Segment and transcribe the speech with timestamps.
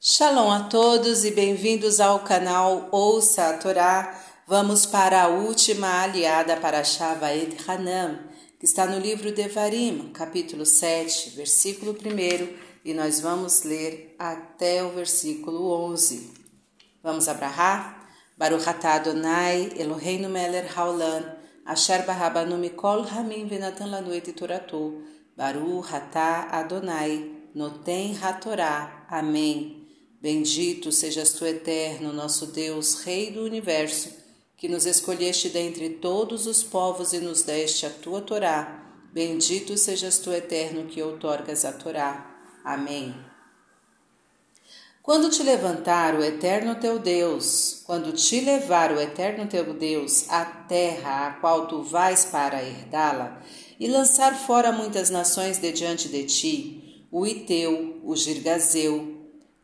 [0.00, 4.16] Shalom a todos e bem-vindos ao canal Ouça a Torá.
[4.46, 8.16] Vamos para a última aliada para Shavaed Hanam,
[8.60, 11.98] que está no livro Devarim, capítulo 7, versículo 1,
[12.84, 16.32] e nós vamos ler até o versículo 11.
[17.02, 18.08] Vamos abrahar?
[18.36, 21.24] Baruch atah Adonai, Eloheinu melech haolam,
[21.66, 25.02] asher barabanu mikol hamim venatan lanu et toratu,
[25.36, 29.04] Baruch atah Adonai, noten hatorá.
[29.10, 29.87] Amém.
[30.20, 34.10] Bendito sejas tu, eterno, nosso Deus, Rei do universo,
[34.56, 38.84] que nos escolheste dentre todos os povos e nos deste a tua Torá.
[39.12, 42.36] Bendito sejas tu, eterno, que outorgas a Torá.
[42.64, 43.14] Amém.
[45.00, 50.44] Quando te levantar o eterno teu Deus, quando te levar o eterno teu Deus à
[50.44, 53.40] terra a qual tu vais para herdá-la,
[53.78, 59.17] e lançar fora muitas nações de diante de ti, o Iteu, o Girgazeu,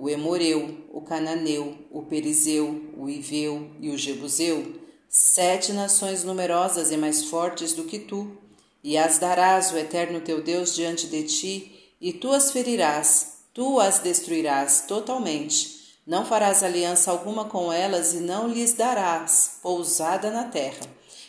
[0.00, 6.96] o Emoreu, o Cananeu, o Perizeu, o Iveu e o Jebuseu, sete nações numerosas e
[6.96, 8.38] mais fortes do que tu,
[8.82, 13.78] e as darás o eterno teu Deus diante de ti, e tu as ferirás, tu
[13.78, 15.98] as destruirás totalmente.
[16.06, 20.80] Não farás aliança alguma com elas e não lhes darás pousada na terra,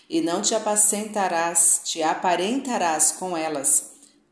[0.10, 3.91] e não te apacentarás, te aparentarás com elas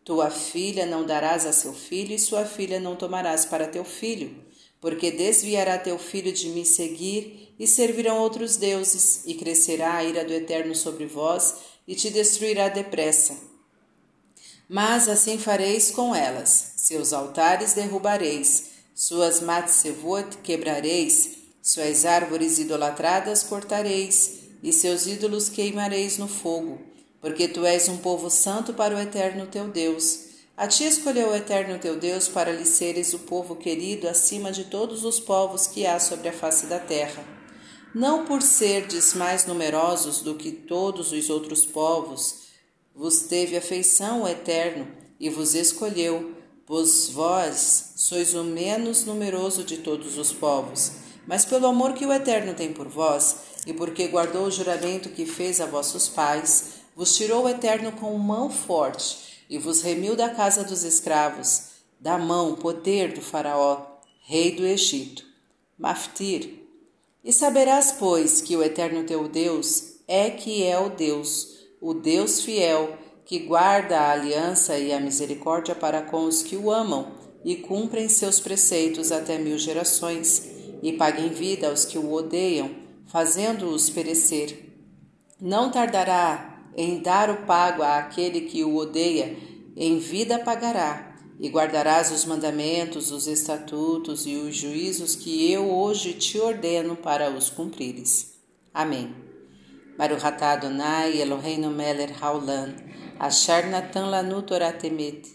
[0.09, 4.43] tua filha não darás a seu filho, e sua filha não tomarás para teu filho,
[4.81, 10.25] porque desviará teu filho de me seguir, e servirão outros deuses, e crescerá a ira
[10.25, 11.57] do Eterno sobre vós,
[11.88, 13.38] e te destruirá depressa.
[14.67, 18.63] Mas assim fareis com elas: seus altares derrubareis,
[18.95, 26.88] suas matsevot quebrareis, suas árvores idolatradas cortareis, e seus ídolos queimareis no fogo
[27.22, 30.28] porque tu és um povo santo para o eterno teu Deus.
[30.56, 34.66] A ti escolheu o eterno teu Deus para lhe seres o povo querido acima de
[34.66, 37.23] todos os povos que há sobre a face da terra.
[37.94, 42.50] Não por serdes mais numerosos do que todos os outros povos,
[42.94, 44.88] vos teve afeição o eterno
[45.19, 46.34] e vos escolheu,
[46.66, 50.91] pois vós sois o menos numeroso de todos os povos.
[51.28, 53.38] Mas pelo amor que o Eterno tem por vós,
[53.68, 58.17] e porque guardou o juramento que fez a vossos pais, vos tirou o Eterno com
[58.17, 64.51] mão forte e vos remiu da casa dos escravos, da mão, poder do Faraó, rei
[64.51, 65.23] do Egito.
[65.77, 66.67] Maftir.
[67.23, 72.41] E saberás, pois, que o Eterno teu Deus é que é o Deus, o Deus
[72.41, 77.13] fiel, que guarda a aliança e a misericórdia para com os que o amam
[77.45, 80.49] e cumprem seus preceitos até mil gerações,
[80.83, 84.66] e paga em vida aos que o odeiam, fazendo-os perecer.
[85.39, 89.35] Não tardará em dar o pago àquele que o odeia,
[89.75, 96.13] em vida pagará, e guardarás os mandamentos, os estatutos e os juízos que eu hoje
[96.13, 98.34] te ordeno para os cumprires.
[98.74, 99.16] Amém.
[99.97, 102.75] Baruch atah Adonai Eloheinu melech haolam,
[103.19, 105.28] asher natan lanu Torah temet,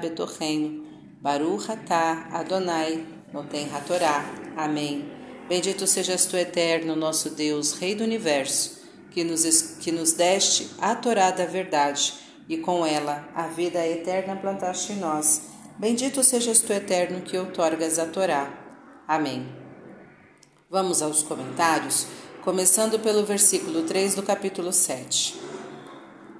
[0.00, 0.86] betocheinu,
[1.20, 4.24] Baruch atah Adonai noten hatorá.
[4.56, 5.04] Amém.
[5.48, 8.77] Bendito sejas tu, eterno, nosso Deus, Rei do Universo,
[9.10, 9.44] que nos,
[9.80, 12.14] que nos deste a Torá da verdade,
[12.48, 15.42] e com ela a vida eterna plantaste em nós.
[15.78, 18.52] Bendito sejas tu, eterno, que outorgas a Torá.
[19.06, 19.46] Amém.
[20.70, 22.06] Vamos aos comentários,
[22.42, 25.38] começando pelo versículo 3 do capítulo 7.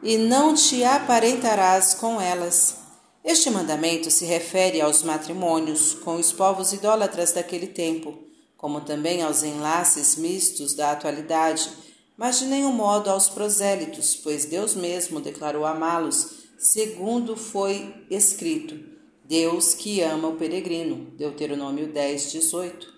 [0.02, 2.78] E não te aparentarás com elas.
[3.24, 8.18] Este mandamento se refere aos matrimônios com os povos idólatras daquele tempo,
[8.56, 11.70] como também aos enlaces mistos da atualidade
[12.18, 18.76] mas de nenhum modo aos prosélitos, pois Deus mesmo declarou amá-los, segundo foi escrito:
[19.24, 21.12] Deus que ama o peregrino.
[21.16, 22.92] Deuteronômio 10, 18.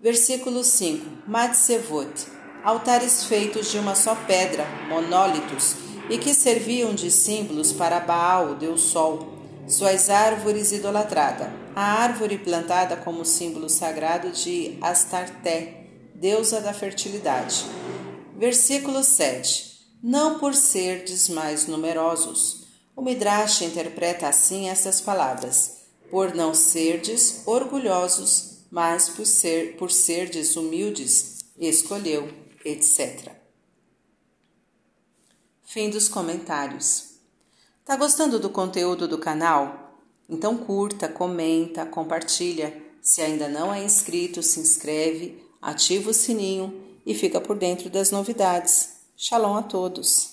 [0.00, 2.26] Versículo 5: Matsevot,
[2.64, 5.76] altares feitos de uma só pedra, monólitos,
[6.08, 9.28] e que serviam de símbolos para Baal, Deus Sol,
[9.68, 17.64] suas árvores idolatrada, a árvore plantada como símbolo sagrado de Astarté, deusa da fertilidade.
[18.40, 19.98] Versículo 7.
[20.02, 22.68] Não por serdes mais numerosos.
[22.96, 30.56] O Midrash interpreta assim essas palavras: por não serdes orgulhosos, mas por ser por serdes
[30.56, 32.32] humildes, escolheu,
[32.64, 33.30] etc.
[35.62, 37.16] Fim dos comentários.
[37.84, 40.00] Tá gostando do conteúdo do canal?
[40.26, 42.74] Então curta, comenta, compartilha.
[43.02, 48.10] Se ainda não é inscrito, se inscreve ativa o sininho e fica por dentro das
[48.10, 49.00] novidades.
[49.16, 50.29] Shalom a todos!